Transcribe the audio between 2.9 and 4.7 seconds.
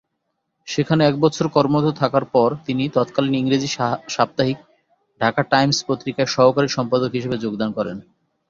তৎকালীন ইংরেজি সাপ্তাহিক